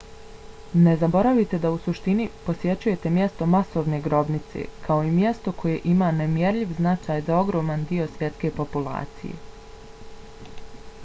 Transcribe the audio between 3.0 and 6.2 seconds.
mjesto masovne grobnice kao i mjesto koje ima